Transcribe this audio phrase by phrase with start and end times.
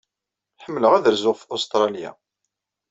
[0.63, 2.11] Ḥemmleɣ ad rzuɣ ɣef Ustṛalya.